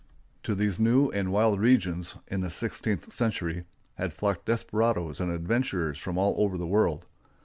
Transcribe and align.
To 0.41 0.55
these 0.55 0.79
new 0.79 1.09
and 1.09 1.31
wild 1.31 1.59
regions, 1.59 2.15
in 2.27 2.41
the 2.41 2.49
sixteenth 2.49 3.13
century, 3.13 3.65
had 3.99 4.15
flocked 4.15 4.45
desperados 4.45 5.19
and 5.19 5.29
adventurers 5.31 5.99
from 5.99 6.17
all 6.17 6.33
over 6.39 6.57
the 6.57 6.65
world. 6.65 7.05